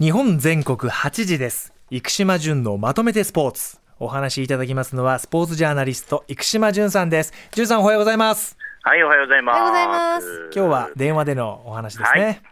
[0.00, 1.72] 日本全国8時です。
[1.90, 3.78] 生島淳のまとめてスポーツ。
[3.98, 7.32] お話しいただきますのはスポーツジャーナリスト生島淳さんです。
[7.50, 8.56] 淳さんおはようございます。
[8.82, 9.58] はい、おはようございます。
[9.58, 10.50] おはようございます。
[10.54, 12.42] 今日は電話でのお話ですね、はい。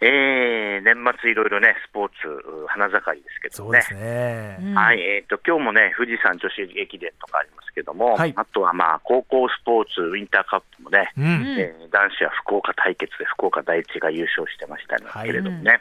[0.00, 3.66] えー、年末いろいろね、スポーツ、う花盛りですけどね。
[3.66, 4.74] そうですね、うん。
[4.74, 8.32] はい、えっ、と、今日もね、富士山女子駅伝とかありますけども、はい。
[8.36, 15.80] あとはまあ、高校スポーツウィンターカップもね、うん、うんえー男子は福岡対決で福岡第一が優勝してましたはいけれどもね。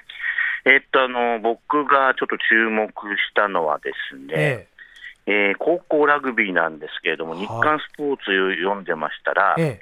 [0.65, 2.91] えっと、あの、僕がちょっと注目し
[3.35, 4.67] たのはですね、え
[5.25, 5.51] え。
[5.53, 9.79] ー高校ラグビーなんですけれども、はい日刊スポーツ読んでましたら、え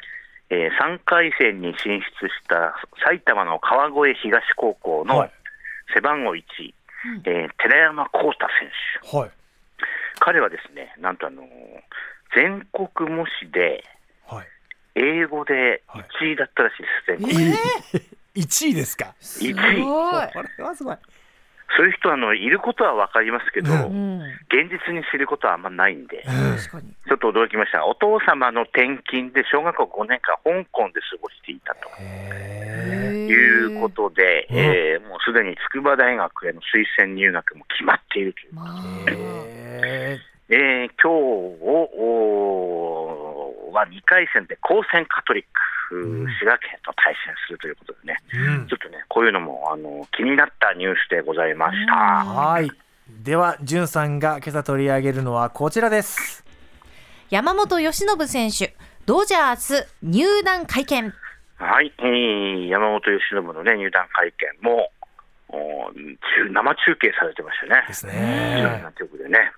[0.50, 0.56] え。
[0.56, 2.76] えー3回戦に進出した
[3.06, 5.32] 埼玉の川越東高校のはい。
[5.94, 6.42] 背番号1、
[7.26, 8.70] えー寺山幸太選
[9.12, 9.32] 手、はい。
[10.20, 11.46] 彼はですね、なんとあのー
[12.36, 13.84] 全国模試で
[14.28, 14.48] はい。
[14.96, 15.84] 英語で
[16.22, 18.12] 1位だったらしいです、全国。
[18.36, 19.14] 1位ですか？
[19.20, 20.26] す1ごい。
[20.26, 20.34] 位。
[20.34, 20.98] これはすごい。
[21.78, 24.20] そういう人あのいることは分かりますけど、ううん。
[24.52, 26.58] 現実に知ることはあんまないんで、うん。
[26.58, 26.92] 確かに。
[27.08, 27.86] ちょっと驚きました。
[27.86, 31.90] お父様の転勤で小学校5年間、香港で過ごしていたと。
[32.02, 34.58] へいうことで、うん。
[34.58, 38.84] えーもうすでに筑波大学への推薦入学も決まっているという、まあ。
[39.08, 40.20] え
[40.50, 41.08] えー今日
[42.12, 48.68] をは2回戦で高専カトリック、うん滋賀県と対戦するということでね、うん。
[48.68, 51.94] ちょっとね、こういうのもあの気になったニュースでございました。
[51.94, 52.72] はい。
[53.24, 56.46] では淳さんが今朝取り上げるのはこちらです。
[57.30, 58.76] 山本由伸選手
[59.06, 61.14] ドジャース入団会見。
[61.58, 64.92] はい、えー山本由伸の、ね、入団会見も
[65.50, 65.92] お
[66.52, 67.86] 生中継されてましたよね。
[67.88, 68.82] ですね。
[68.84, 69.52] な曲でね。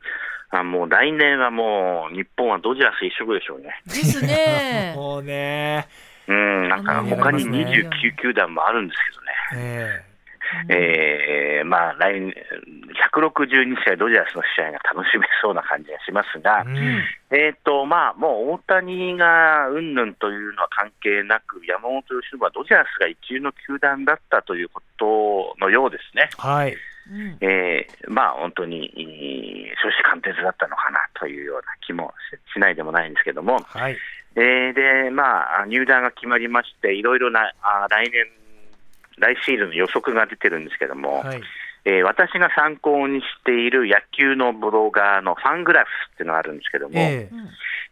[0.50, 3.82] あもう来年はもう日本はドジャース一色でしょうね。
[3.86, 4.94] ですね。
[4.98, 5.88] もうね
[6.28, 10.04] うん、なんか他に盛り上がり29球団もあるんですけどね。
[10.08, 10.14] ええ。
[11.64, 12.34] ーまあ来年、
[13.12, 17.04] 162試合ドジャースの試合が楽しめそうな感じがしますがえ、うん。
[17.32, 26.30] えっと、まあもう大谷がうんぬんというのは関係なく、山本由伸はドジャースが一流の球団だったということのようですね。
[26.38, 26.76] はい。
[27.12, 33.98] うんえーまあ本当に、いい初志貫徹だったのかなというような気もししないでもないんですけども、はい
[34.36, 38.26] えーで、まあ、入団が決まりまして、いろいろなあ来年、
[39.20, 41.42] 来シーズンの予測が出てるんですけども、はい。
[41.86, 47.30] えー私が参考にしている野球のブロガーのファングラフスっていうのがあるんですけども、え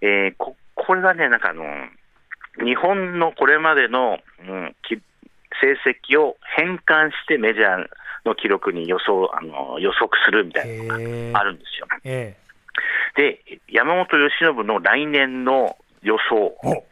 [0.01, 0.07] え。
[0.07, 1.63] えーここれがね、なんかあの、
[2.63, 4.99] 日本のこれまでの、うん、き
[5.61, 7.85] 成績を変換してメジャー
[8.25, 11.87] の記録に予想あの予測するみたいなのがあるんですよ。
[12.03, 12.35] え。
[13.15, 16.83] で、山本由伸の来年の予想、えお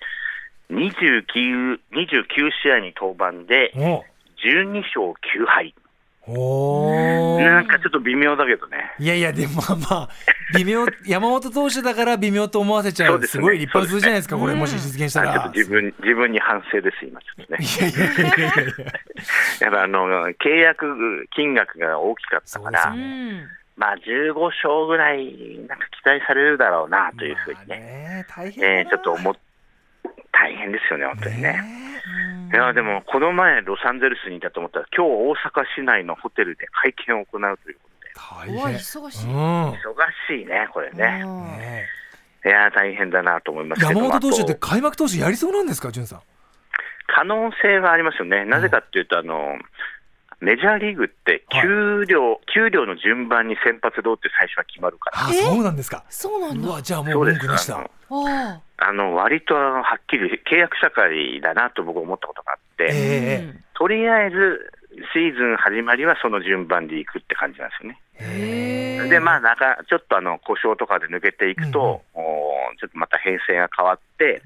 [0.74, 4.04] 29, 29試合に登板でお。
[4.46, 5.74] 12勝9敗。
[6.28, 7.44] おー。
[7.44, 8.92] なんかちょっと微妙だけどね。
[9.00, 10.10] いやいやでもまあまあ
[10.56, 13.42] 微妙山本投手だから微妙と思わせちゃそううですね。
[13.42, 14.54] すごい立派な数字じゃないですかこれ。
[14.54, 14.60] うん。
[14.60, 15.32] もし実現したら。
[15.32, 17.60] あちょっと自分自分に反省です、今ちょっとね。
[17.60, 18.64] いやいやいやいや。
[18.64, 18.68] い
[19.60, 22.96] ややっぱあの契約金額が大きかったから、
[23.80, 28.74] まあ15勝ぐらいなんか期待されるだろうなというふうにまあね、ね大変だな。
[28.80, 29.36] えーちょっと思っ
[30.32, 31.54] 大変ですよね、本当にね。
[31.54, 31.64] ね
[32.54, 38.76] いやでも、この前、ロサンゼルスにいたと思ったら、今日大阪市内のホテルで会見を行うということで、大変。
[38.78, 39.70] 忙しい、うん。
[39.70, 39.76] 忙
[40.28, 41.24] しいね、これね。
[41.26, 41.44] うん。
[41.58, 41.88] ね
[42.46, 46.22] いや大変だなと思いますけど山本投手って開幕投手やりそうなんですか潤さん。
[47.08, 49.58] 可能性はありますよね、なぜかっていうと、あの
[50.42, 51.62] メジャーリーグってはい。
[51.62, 56.04] 給料、給料の順番に先発どうって最初は決まるから、あえそうなんですか。
[56.10, 56.82] そうなんだ。
[56.82, 57.76] じゃあもそう文句なしだ。
[57.78, 57.90] あの
[58.28, 58.94] ああ。
[58.94, 64.74] の割とはっきり契約社会だなと僕、思ったことがあって、ええうんとりあえず
[65.14, 69.10] シーズン始まりはその順番でいくって感じなんですよね。
[69.10, 74.42] で、まあ、なんかちょっとあの故障とかで抜けていくと、おーちょっとまた編成が変わって、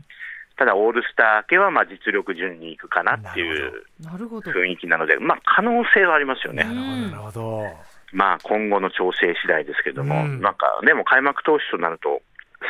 [0.58, 4.52] ただオールスター明けはまあ実力順にいくかなっていうなるほど。
[4.52, 6.64] 雰囲気なので、まあ、可能性はありますよね。
[6.64, 7.94] なるほどなるほど。
[8.14, 10.41] まあ、今後の調整次第ですけども、うん。
[10.41, 12.22] なんか、でも開幕投手となると、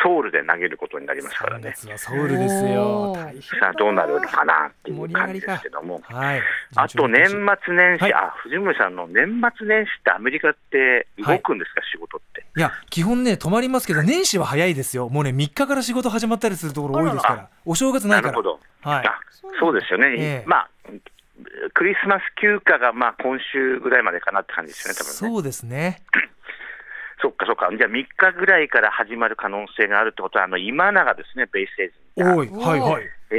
[0.01, 1.73] ソウルで投げることになりますから3ね。
[1.75, 3.15] 月はソウルですよ。
[3.59, 6.01] さあ、どうなるのかなっていう感じですけども。
[6.03, 6.41] はい。
[6.75, 8.13] あと年末年始、はい。
[8.13, 12.45] あ藤森さんの年末年始ってアメリカって動くんですか、仕事って。
[12.55, 12.59] い。
[12.59, 15.09] や基本ね止まりますけど年始は早いですよ。
[15.09, 18.21] もうね3日から仕事始まったりするところ多いですからお正月なから。
[18.23, 19.07] ないるほど、はい。
[19.07, 19.19] あ
[19.59, 20.69] そうですよね、ええまあ、
[21.73, 25.35] クリスマス休暇がまあ今週ぐらいまでかなって感じですよね、多分ね。
[25.35, 26.01] そうですね
[27.45, 32.23] かそっか、じゃあ3日ぐらいから始まる可能性があるってことは、あの今永ですね、ベイステージに。
[32.23, 33.03] 多いはいはい。
[33.31, 33.35] え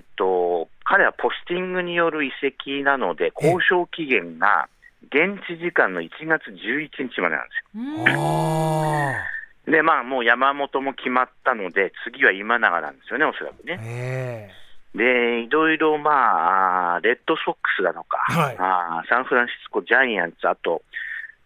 [0.00, 4.68] ーっと、彼はポスティングによる移籍なので、交渉期限が
[5.06, 9.72] 現地時間の1月11日までなんですよ。
[9.72, 13.80] で、まあ、もう山本も決まったので、次は今永なんですよね、おそらくあ、ね。
[13.82, 14.50] え
[14.96, 18.56] で、いろいろ、まあ、レッドソックスだとか、はい。
[18.58, 20.82] あーサンフランシスコジャイアンツ、あと、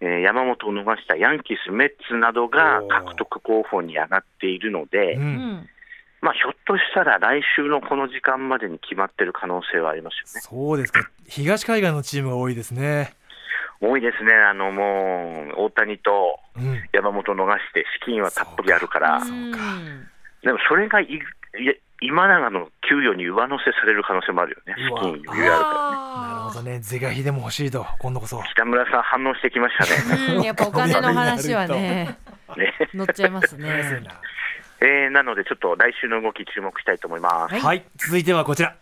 [0.01, 5.69] えー山本を逃したヤンキース、メッツなどが獲得候補に上がっているので、えう、うんん
[6.21, 10.41] まあ、ひょっとしたら来週のこの時間までに決まってる可能性はありますよね。
[10.43, 11.09] そうですか。
[11.27, 13.15] 東海岸のチームが多いですね。
[13.81, 16.83] 多いですね、あのもう大谷とうん。
[16.93, 19.59] 山本を逃して、資金はたっぷりあるから、そうか
[20.43, 21.07] でもそれがい
[22.01, 26.33] 今永の給与に上乗せされる可能性もあるよね、資金余裕あるからね。
[26.33, 26.81] なるほどね。
[26.81, 28.43] 是が非でも欲しいと、今度こそ。
[28.55, 30.37] 北村さん、反応してきましたね。
[30.37, 32.19] うんやっぱお金の話はね
[32.57, 33.69] ね乗っちゃいますね
[34.83, 37.53] えーなので、ちょっと来週の動き、注目したいと思います。
[37.53, 37.85] はいはい。
[37.97, 38.75] 続いてはこちら。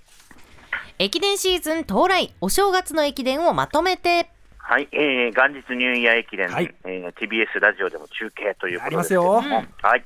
[1.00, 10.04] 駅伝シーズン到来お正月の駅伝をまとめてはい、えー元日ニューイヤー駅伝、はいえー TBS ラジオでも中継ということですけあどりますよも、はい、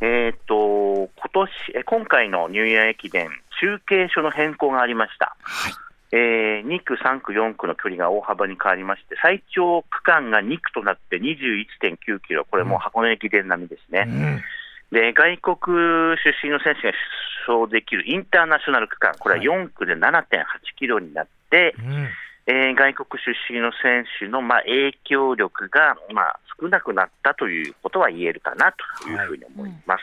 [0.00, 5.36] えーっと、今年、えー今回のニューイヤー駅伝、中継所の変更がありました。
[5.42, 5.72] はい。
[6.12, 14.04] えー2区、3区、4区の距離が大幅に変わりまして、最長区間が2区となって21.9キロ、これもう箱根駅伝並みですね。
[14.06, 14.42] うん。
[14.92, 16.92] で、外国出身の選手が
[17.46, 20.24] 出走できるインターナショナル区間、これは4区で7.8
[20.76, 22.08] キロになって、うん。
[22.46, 28.72] えー外国出身の選手の、まあ、影響力が、まあ、少なくなったということは言えるかな
[29.02, 30.02] というふうに思います。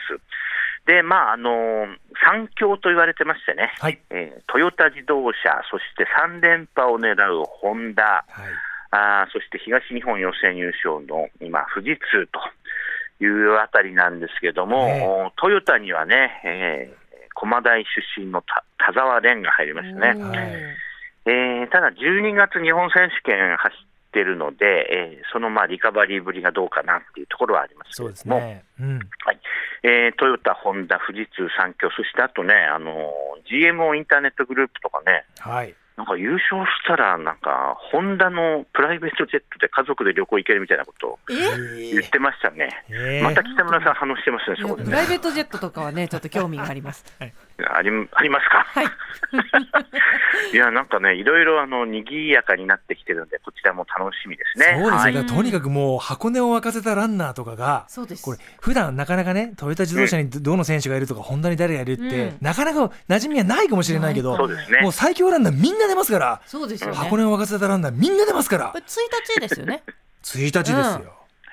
[0.86, 1.96] で、まあ、あのー
[2.26, 3.98] 三強と言われてましてね、はい。
[4.10, 8.24] えートヨタ自動車、そして3連覇を狙うホンダ、はい。
[8.90, 12.40] あーそして東日本予選優勝の今、富士通と
[13.24, 17.04] いうあたりなんですけども、トヨタにはね、えー
[17.36, 17.84] 駒大
[18.16, 20.14] 出身の田田澤廉が入りましたね。
[21.26, 28.64] はいえーただ、12月日本選手権走ってるので、えーそのまあリカバリーぶりがどうかなっていうところはありますけそうれども、ですね。
[28.80, 28.98] うん。
[29.24, 29.40] はい
[29.82, 35.74] えートヨタ、ホンダ、富士通、三強、そしてあとね、あのー GMO インターネットグループとかね、はい。
[35.96, 42.68] なんか優勝したら、なんか、ホンダのプライベートジェットで家族で旅行行けるみたいなことを言ってましたね。
[42.90, 44.90] ええまた北村さん、反応してますね、そこでね。
[44.90, 47.04] プライベートジェットとかはねちょっと興味があります。
[47.20, 48.86] ありありますか、はい。
[50.52, 54.80] いや、なんかね、いろいろあの賑やかになってきてるんで、こちらも楽しみですね。
[54.82, 55.26] そうですよ、はい。
[55.26, 58.24] とにかくもう箱根を沸かせたランナーとかがそうです。
[58.24, 62.38] これ普段なかなかねトヨタ自動車にどどの選手がいるとか、ホンダに誰がいるって、うん。
[62.40, 64.80] なかなか馴染みはないかもしれないけどそうですね。
[64.80, 66.96] もう最強ランナーみんな出ますから、そうですよね。
[66.96, 68.66] 箱根を沸かせたランナーみんな出ますから。
[68.68, 68.86] これ1
[69.36, 69.82] 日ですよね。
[70.22, 71.00] 1日ですよ、は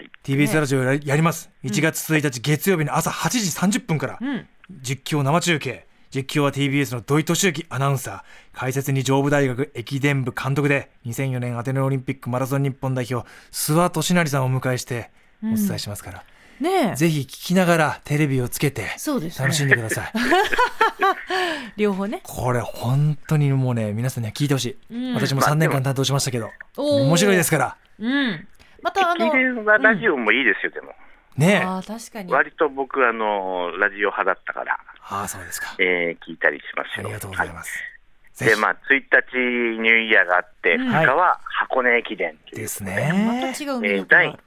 [0.02, 0.10] い。
[0.24, 1.50] TBS ラジオややります。
[1.64, 4.48] 1月1日月曜日の朝8時30分から、うん。
[4.82, 5.88] 実況生中継。
[6.14, 8.22] 実況は TBS の土井敏之アナウンサー。
[8.54, 15.10] 解説に上武大学駅伝部監督で2004年アテネオリンピックマラソン日本代表諏訪俊成さんをお迎えして
[15.42, 16.24] お伝えしますから、
[16.62, 16.96] ねえ。
[16.96, 19.46] ぜひ聞きながらテレビをつけてそうですね。
[19.46, 20.12] 楽しんでください、
[21.76, 22.22] 両方ね。
[22.24, 25.14] これ本当にもうね皆さんには聞いてほしい、うん。
[25.16, 27.78] 私も3年間担当しましたけど、面白いですから。
[28.00, 28.48] うん。
[28.82, 30.94] またあのラジオもいいですよ、でも。
[31.38, 31.66] ねえ。
[31.66, 32.32] あー確かに。
[32.34, 35.76] 割と僕、あの、ラジオ派だったから、ああそうですか。
[35.80, 37.06] えー聞いたりしますよ。
[37.06, 37.80] ありがとうございます、
[38.40, 38.50] はい。
[38.50, 39.38] で、まあ、1日
[39.82, 40.90] ニューイヤーがあって、うん。
[40.90, 42.68] 2日は箱根駅伝で。
[42.68, 44.40] すまたね違う魅えー第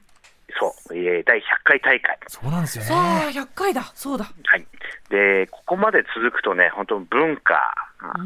[0.59, 2.19] そう、えー第100回大会。
[2.29, 3.83] そうなんですよさあね100回だ。
[3.95, 4.25] そうだ。
[4.25, 4.67] はい。
[5.11, 7.75] で、ここまで続くとね、本当文化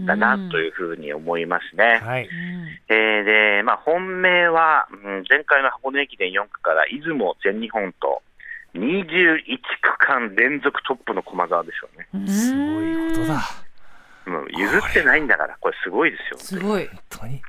[0.06, 2.00] だなというふうに思いますね。
[2.04, 2.24] はい。
[2.24, 8.22] うんえーで、まあ、本命は、うん前回の箱根駅伝4区から出雲、全日本と、
[8.74, 9.38] 21
[9.80, 12.26] 区間連続トップの駒澤でしょうね。
[12.28, 13.40] すごいことだ。
[14.26, 16.38] もう譲ってないんだから、これすごいですよ。
[16.38, 16.86] すごい。
[16.86, 17.42] 本当に。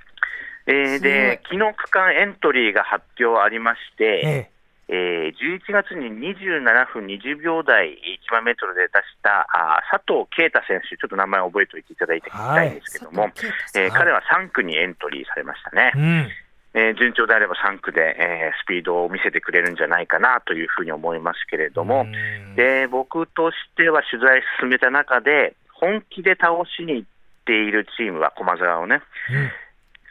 [0.67, 4.58] えーで、昨日区間エントリーが発表ありまして、ええ
[4.91, 7.93] えー11月に27分20秒台
[8.29, 13.83] 1万メートルで出したあー佐藤圭太選手、ちょっと名前を覚えておいていただいて聞きたいんですけども、佐藤圭太さん。
[13.83, 15.91] えー彼は3区にエントリーされましたね。
[15.95, 16.27] うん。
[16.73, 22.55] えー順調であれば3区で、えースピードを見せてくれるんじゃないかなというふうに思いますけれども、うん。
[22.55, 27.07] で僕としては取材進めた中で、本気で倒しに行っ
[27.45, 29.51] ているチームは駒澤をね、うん。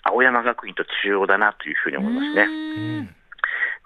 [0.05, 3.18] 青山学院と中央だなというふうに思いますね。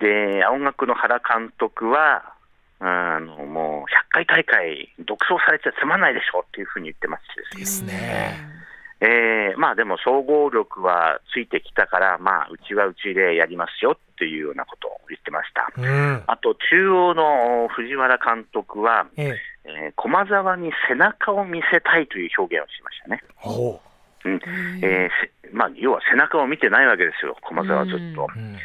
[0.03, 2.35] うんで、青学の原監督は、
[2.81, 8.53] あのもう100回大会、独走されちゃつまんないでしょっていうふうに言ってますしですね、ですね。
[9.01, 15.71] えーまあでも総合力はついてきたから、まあ、うちはうちでやりますよっていうようなことを言ってました。
[15.77, 16.23] うん。
[16.27, 19.39] あと、中央の藤原監督は、ええ。
[19.65, 23.23] えー駒澤に背中を見せたいという表現をしましたね。
[23.37, 23.81] ほ
[24.25, 24.29] う。
[24.29, 24.41] ん。
[24.83, 25.11] え
[25.53, 28.29] まあ、要は背中を見てないわけですよ、駒澤はずっと。
[28.35, 28.57] うん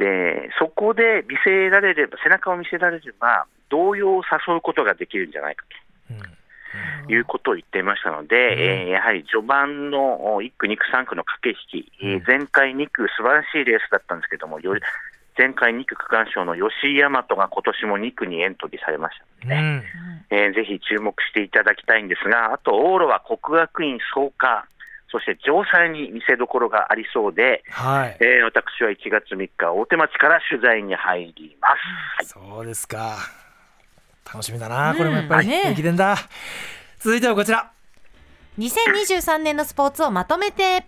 [0.00, 5.66] で、そこで見せられれば、背中を見せられれば、動揺を誘うことができるんじゃないか
[6.10, 7.06] うん。
[7.06, 14.80] ということを言っていましたので、えーやはり序盤のお1区、2区、3区の駆け引き、えー前回2区、素晴らしいレースだったんですけども、より
[15.36, 19.84] 前回2区区間賞の吉居大和が今年も2区にエントリーされましたのでね、
[20.30, 20.36] うん。
[20.36, 24.64] えーぜひ注目していただきたいんですが、あと往路は国学院創価、
[25.10, 28.16] そして城西に見せどころがありそうで、はい。
[28.20, 31.68] えー私は1月3日、大手町から取材に入りま
[32.22, 32.28] す。
[32.28, 33.16] そうですか。
[34.24, 34.94] 楽しみだな。
[34.96, 36.16] これもやっぱりうんね駅伝だ。
[36.98, 37.70] 続いてはこちら。
[38.58, 40.86] 2023年のスポーツをまとめて。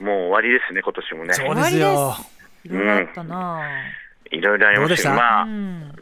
[0.00, 1.34] もう終わりですね、今年もね。
[1.34, 2.14] そうですよ。
[2.64, 3.60] いろいろあったな、
[4.30, 5.14] いろいろありました。
[5.14, 5.92] まあ、うん。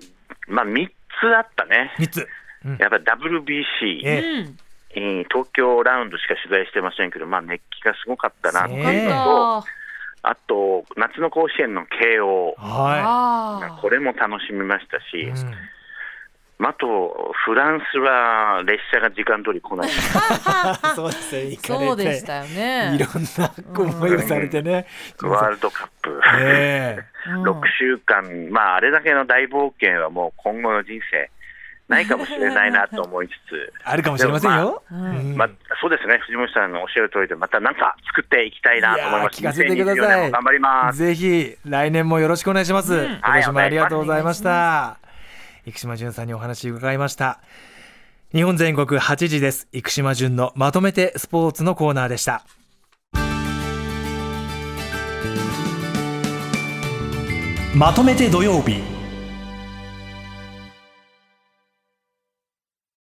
[0.48, 1.94] まあ、3つあったね。
[1.98, 2.26] 三つ。
[2.64, 2.76] うん。
[2.78, 4.20] やっぱり WBC、え。
[4.20, 4.58] うん
[4.94, 9.64] えー東京ラウンドしか取材してませんけど、まあ、熱気がすごかったなってねいうのと、
[10.22, 16.66] あと、夏の甲子園の慶応、はあこれも楽しみましたし、いうん。
[16.66, 19.90] あと、フランスは列車が時間通り来ない。
[20.94, 21.50] そうですね。
[21.50, 22.96] 行かれてそうでしたよね。
[22.96, 23.52] いろんな
[23.94, 24.86] 思いをされてね。
[25.22, 26.20] ワールドカップ。
[26.38, 26.98] え。
[26.98, 31.30] うん6週間、まあ、あれだけの大冒険はもう今後の人生、
[31.90, 35.36] ないかもしれないなと思いつつ、あるかもしれませんよ、まあうん。
[35.36, 35.48] まあ、
[35.80, 39.40] そうですね、藤本さんのおっしゃる通りで、またなんか作っていきたいなと思います。
[39.40, 40.30] 聞かせてくだ2024さい。
[40.30, 40.98] 頑張ります。
[40.98, 43.04] ぜひ来年もよろしくお願いします、うん。
[43.04, 44.98] 今年もありがとうございました、
[45.66, 47.40] 生島淳さんにお話伺いました。
[48.32, 49.66] 日本全国8時です。
[49.72, 52.44] 生島淳のまとめてスポーツのコーナーでした。
[57.74, 58.99] まとめて土曜日